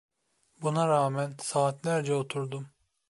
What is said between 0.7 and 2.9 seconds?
rağmen saatlerce oturdum.